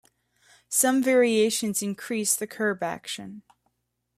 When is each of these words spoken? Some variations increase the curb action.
Some 0.67 1.03
variations 1.03 1.83
increase 1.83 2.35
the 2.35 2.47
curb 2.47 2.81
action. 2.81 3.43